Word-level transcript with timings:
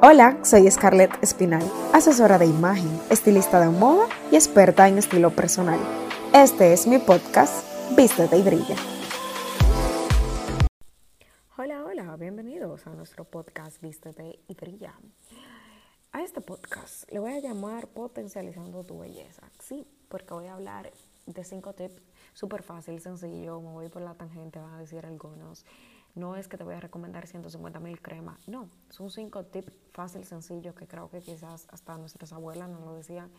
Hola, 0.00 0.38
soy 0.44 0.70
Scarlett 0.70 1.10
Espinal, 1.24 1.68
asesora 1.92 2.38
de 2.38 2.46
imagen, 2.46 2.88
estilista 3.10 3.58
de 3.58 3.68
moda 3.68 4.06
y 4.30 4.36
experta 4.36 4.86
en 4.86 4.96
estilo 4.96 5.30
personal. 5.30 5.80
Este 6.32 6.72
es 6.72 6.86
mi 6.86 6.98
podcast, 6.98 7.66
Vístete 7.96 8.38
y 8.38 8.42
Brilla. 8.42 8.76
Hola, 11.56 11.84
hola, 11.84 12.16
bienvenidos 12.16 12.86
a 12.86 12.90
nuestro 12.90 13.24
podcast 13.24 13.82
Vístete 13.82 14.38
y 14.46 14.54
Brilla. 14.54 14.94
A 16.12 16.22
este 16.22 16.40
podcast 16.42 17.10
le 17.10 17.18
voy 17.18 17.32
a 17.32 17.40
llamar 17.40 17.88
Potencializando 17.88 18.84
tu 18.84 19.00
Belleza. 19.00 19.50
Sí, 19.58 19.84
porque 20.08 20.32
voy 20.32 20.46
a 20.46 20.54
hablar 20.54 20.92
de 21.26 21.42
cinco 21.42 21.72
tips 21.72 22.00
súper 22.34 22.62
fácil, 22.62 23.00
sencillo, 23.00 23.60
me 23.60 23.72
voy 23.72 23.88
por 23.88 24.02
la 24.02 24.14
tangente, 24.14 24.60
van 24.60 24.74
a 24.74 24.78
decir 24.78 25.04
algunos 25.04 25.66
no 26.14 26.36
es 26.36 26.48
que 26.48 26.56
te 26.56 26.64
voy 26.64 26.74
a 26.74 26.80
recomendar 26.80 27.26
150 27.26 27.80
mil 27.80 28.00
cremas, 28.00 28.46
no, 28.48 28.68
son 28.88 29.10
cinco 29.10 29.44
tips 29.44 29.72
fácil, 29.92 30.24
sencillos 30.24 30.74
que 30.74 30.86
creo 30.86 31.10
que 31.10 31.20
quizás 31.20 31.66
hasta 31.70 31.96
nuestras 31.96 32.32
abuelas 32.32 32.68
nos 32.68 32.82
lo 32.82 32.94
decían. 32.94 33.30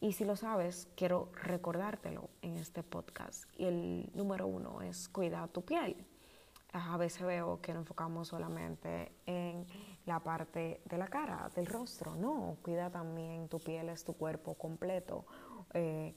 Y 0.00 0.12
si 0.12 0.24
lo 0.24 0.36
sabes, 0.36 0.88
quiero 0.96 1.30
recordártelo 1.32 2.28
en 2.42 2.56
este 2.56 2.82
podcast. 2.82 3.44
Y 3.56 3.64
el 3.64 4.10
número 4.14 4.46
uno 4.46 4.82
es 4.82 5.08
cuidar 5.08 5.48
tu 5.48 5.62
piel. 5.62 6.06
A 6.72 6.96
veces 6.96 7.22
veo 7.22 7.60
que 7.60 7.72
nos 7.72 7.82
enfocamos 7.82 8.28
solamente 8.28 9.12
en 9.24 9.64
la 10.06 10.20
parte 10.20 10.82
de 10.84 10.98
la 10.98 11.06
cara, 11.06 11.50
del 11.54 11.66
rostro. 11.66 12.16
No, 12.16 12.56
cuida 12.62 12.90
también 12.90 13.48
tu 13.48 13.60
piel, 13.60 13.88
es 13.88 14.04
tu 14.04 14.14
cuerpo 14.14 14.54
completo. 14.54 15.24
Eh, 15.72 16.14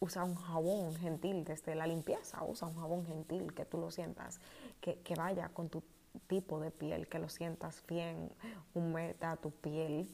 usa 0.00 0.24
un 0.24 0.34
jabón 0.34 0.94
gentil 0.96 1.44
desde 1.44 1.74
la 1.74 1.86
limpieza, 1.86 2.42
usa 2.42 2.66
un 2.66 2.74
jabón 2.74 3.04
gentil 3.04 3.54
que 3.54 3.66
tú 3.66 3.78
lo 3.78 3.90
sientas, 3.90 4.40
que, 4.80 5.14
vaya 5.16 5.48
con 5.50 5.68
tu 5.68 5.82
tipo 6.26 6.60
de 6.60 6.70
piel, 6.70 7.08
que 7.08 7.18
lo 7.18 7.28
sientas 7.28 7.84
bien, 7.86 8.30
humeda 8.74 9.36
tu 9.36 9.50
piel, 9.50 10.08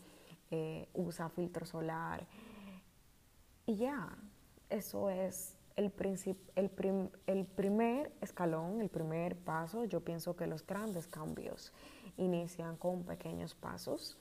eh, 0.51 0.89
usa 0.95 1.29
filtro 1.29 1.67
solar. 1.67 2.27
Y 3.67 3.77
ya, 3.77 4.17
eso 4.69 5.11
es 5.11 5.57
el, 5.77 5.93
el, 6.55 7.11
el 7.27 7.47
primer 7.47 8.13
escalón, 8.21 8.81
el 8.81 8.89
primer 8.89 9.37
paso. 9.37 9.85
Yo 9.85 10.01
pienso 10.01 10.37
que 10.37 10.47
los 10.47 10.67
grandes 10.67 11.07
cambios 11.07 11.73
inician 12.17 12.77
con 12.77 13.05
pequeños 13.05 13.55
pasos 13.55 14.19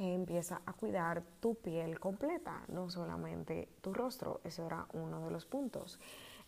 empieza 0.00 0.62
a 0.64 0.72
cuidar 0.72 1.22
tu 1.40 1.54
piel 1.56 2.00
completa, 2.00 2.64
no 2.68 2.88
solamente 2.88 3.68
tu 3.80 3.92
rostro. 3.92 4.40
Ese 4.44 4.64
era 4.64 4.86
uno 4.92 5.26
de 5.26 5.30
los 5.30 5.44
puntos. 5.44 5.98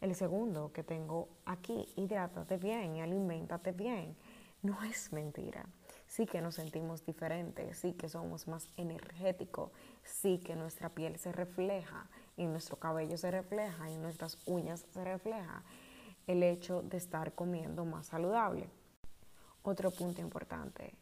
El 0.03 0.14
segundo 0.17 0.72
que 0.72 0.83
tengo 0.83 1.28
aquí, 1.47 1.86
hidrátate 1.97 2.58
bien 2.58 2.97
y 2.97 3.00
alimentate 3.00 3.72
bien. 3.72 4.17
No 4.61 4.83
es 4.83 5.12
mentira. 5.12 5.64
Sí 6.09 6.27
que 6.27 6.42
nos 6.42 6.56
sentimos 6.56 7.06
diferentes, 7.06 7.78
sí 7.78 7.94
que 7.94 8.09
somos 8.09 8.47
más 8.48 8.69
energéticos, 8.77 9.70
sí 10.03 10.39
que 10.41 10.56
nuestra 10.56 10.91
piel 10.91 11.19
se 11.19 11.33
refleja 11.33 12.11
y 12.36 12.44
nuestro 12.44 12.77
cabello 12.77 13.17
se 13.17 13.31
refleja 13.31 13.91
y 13.91 13.97
nuestras 13.97 14.36
uñas 14.44 14.84
se 14.92 15.05
refleja 15.05 15.62
el 16.27 16.42
hecho 16.42 16.83
de 16.83 16.98
estar 16.98 17.33
comiendo 17.33 17.84
más 17.84 18.09
saludable. 18.09 18.69
Otro 19.62 19.91
punto 19.91 20.20
importante, 20.20 20.92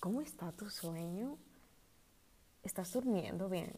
¿cómo 0.00 0.22
está 0.22 0.52
tu 0.52 0.70
sueño? 0.70 1.36
estás 2.64 2.92
durmiendo 2.92 3.48
bien. 3.48 3.72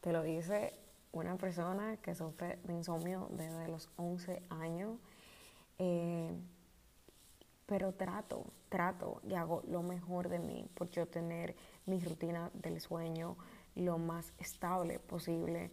Te 0.00 0.12
lo 0.12 0.22
dice 0.22 0.74
una 1.12 1.36
persona 1.36 1.96
que 1.98 2.14
sufre 2.14 2.58
de 2.64 2.74
insomnio 2.74 3.28
desde 3.32 3.68
los 3.68 3.88
11 3.96 4.42
años. 4.50 4.98
Eh, 5.78 6.32
pero 7.66 7.92
trato, 7.92 8.46
trato 8.68 9.20
y 9.22 9.34
hago 9.34 9.62
lo 9.68 9.82
mejor 9.82 10.28
de 10.28 10.40
mí 10.40 10.68
por 10.74 10.90
yo 10.90 11.06
tener 11.06 11.54
mi 11.86 12.00
rutina 12.00 12.50
del 12.52 12.80
sueño 12.80 13.36
lo 13.76 13.96
más 13.96 14.32
estable 14.38 14.98
posible, 14.98 15.70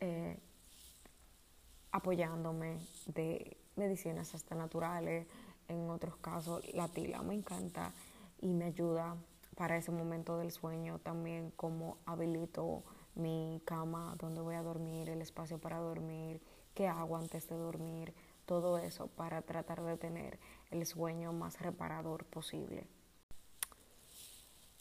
eh, 0.00 0.38
apoyándome 1.92 2.78
de 3.06 3.56
medicinas 3.76 4.34
hasta 4.34 4.54
naturales, 4.54 5.26
en 5.68 5.90
otros 5.90 6.16
casos 6.16 6.62
la 6.74 6.88
tila 6.88 7.22
me 7.22 7.34
encanta 7.34 7.92
y 8.40 8.54
me 8.54 8.66
ayuda 8.66 9.16
para 9.56 9.76
ese 9.76 9.90
momento 9.90 10.38
del 10.38 10.52
sueño, 10.52 10.98
también 11.00 11.50
como 11.50 11.98
habilito 12.06 12.82
mi 13.16 13.60
cama, 13.64 14.14
donde 14.18 14.40
voy 14.40 14.54
a 14.54 14.62
dormir, 14.62 15.08
el 15.08 15.22
espacio 15.22 15.58
para 15.58 15.78
dormir, 15.78 16.40
qué 16.74 16.86
hago 16.86 17.16
antes 17.16 17.48
de 17.48 17.56
dormir, 17.56 18.14
todo 18.44 18.78
eso 18.78 19.08
para 19.08 19.42
tratar 19.42 19.82
de 19.82 19.96
tener 19.96 20.38
el 20.70 20.86
sueño 20.86 21.32
más 21.32 21.60
reparador 21.60 22.24
posible. 22.26 22.86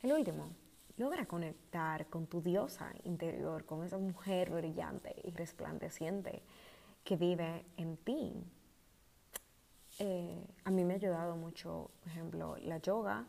El 0.03 0.13
último, 0.13 0.49
logra 0.97 1.25
conectar 1.25 2.07
con 2.07 2.27
tu 2.27 2.41
diosa 2.41 2.91
interior, 3.03 3.65
con 3.65 3.83
esa 3.83 3.97
mujer 3.97 4.51
brillante 4.51 5.15
y 5.23 5.31
resplandeciente 5.31 6.43
que 7.03 7.15
vive 7.15 7.65
en 7.77 7.97
ti. 7.97 8.33
Eh, 9.99 10.45
a 10.63 10.71
mí 10.71 10.83
me 10.83 10.93
ha 10.93 10.97
ayudado 10.97 11.35
mucho, 11.35 11.89
por 12.01 12.11
ejemplo, 12.11 12.57
la 12.57 12.77
yoga 12.77 13.25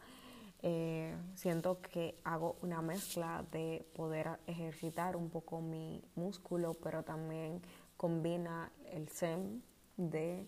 eh, 0.62 1.14
siento 1.34 1.80
que 1.80 2.18
hago 2.24 2.56
una 2.62 2.80
mezcla 2.80 3.44
de 3.52 3.86
poder 3.94 4.38
ejercitar 4.46 5.16
un 5.16 5.28
poco 5.28 5.60
mi 5.60 6.02
músculo, 6.14 6.74
pero 6.74 7.02
también 7.02 7.60
combina 7.96 8.72
el 8.90 9.08
zen 9.08 9.62
de 9.96 10.46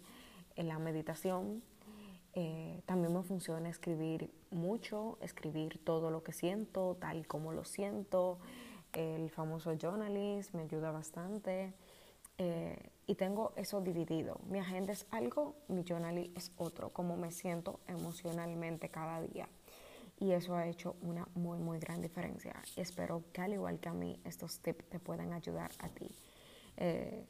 la 0.57 0.79
meditación. 0.79 1.63
Eh, 2.35 2.83
también 2.87 3.15
me 3.15 3.23
funciona 3.23 3.69
escribir 3.69 4.31
mucho, 4.51 5.19
escribir 5.21 5.83
todo 5.85 6.11
lo 6.11 6.23
que 6.23 6.33
siento, 6.33 6.97
tal 7.01 7.27
como 7.27 7.53
lo 7.53 7.65
siento. 7.65 8.39
El 8.93 9.31
famoso 9.31 9.75
journalist 9.77 10.55
me 10.55 10.63
ayuda 10.63 10.91
bastante. 10.91 11.75
Eh, 12.39 12.91
y 13.07 13.15
tengo 13.17 13.53
eso 13.57 13.81
dividido. 13.81 14.41
Mi 14.49 14.59
agenda 14.59 14.93
es 14.93 15.07
algo, 15.11 15.57
mi 15.69 15.85
journal 15.85 16.19
es 16.35 16.53
otro, 16.57 16.91
como 16.91 17.17
me 17.17 17.33
siento 17.33 17.81
emocionalmente 17.89 18.89
cada 18.91 19.21
día 19.21 19.49
y 20.19 20.33
eso 20.33 20.55
ha 20.55 20.67
hecho 20.67 20.97
una 21.03 21.27
muy, 21.35 21.59
muy 21.59 21.79
gran 21.79 22.03
diferencia. 22.03 22.55
Espero 22.77 23.25
que 23.33 23.41
al 23.41 23.53
igual 23.53 23.79
que 23.79 23.89
a 23.89 23.95
mí, 23.95 24.21
estos 24.25 24.61
tips 24.61 24.89
te 24.89 24.99
puedan 24.99 25.33
ayudar 25.33 25.71
a 25.79 25.89
ti. 25.89 26.11
Eh, 26.77 27.25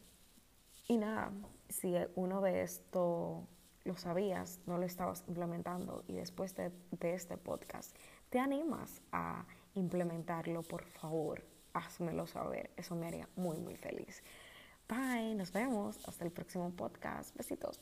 y 0.89 0.97
nada, 0.97 1.31
si 1.69 1.95
uno 2.15 2.41
de 2.41 2.63
esto 2.63 3.47
lo 3.85 3.97
sabías, 3.97 4.61
no 4.67 4.79
lo 4.79 4.85
estabas 4.85 5.25
implementando 5.29 6.05
y 6.07 6.15
después 6.15 6.55
de, 6.55 6.73
de 6.91 7.15
este 7.15 7.37
podcast 7.37 7.95
te 8.31 8.39
animas 8.39 9.01
a 9.13 9.47
implementarlo, 9.75 10.63
por 10.63 10.85
favor, 10.85 11.45
házmelo 11.73 12.27
saber. 12.27 12.71
Eso 12.77 12.95
me 12.95 13.07
haría 13.07 13.29
muy, 13.37 13.59
muy 13.59 13.77
feliz. 13.77 14.23
Bye, 14.89 15.35
nos 15.35 15.53
vemos. 15.53 15.99
Hasta 16.09 16.25
el 16.25 16.31
próximo 16.31 16.71
podcast. 16.71 17.37
Besitos. 17.37 17.81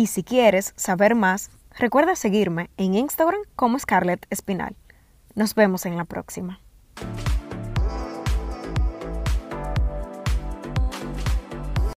Y 0.00 0.06
si 0.06 0.22
quieres 0.22 0.72
saber 0.76 1.14
más, 1.14 1.50
recuerda 1.78 2.16
seguirme 2.16 2.70
en 2.78 2.94
Instagram 2.94 3.42
como 3.54 3.78
Scarlett 3.78 4.26
Espinal. 4.30 4.74
Nos 5.34 5.54
vemos 5.54 5.84
en 5.84 5.98
la 5.98 6.06
próxima. 6.06 6.58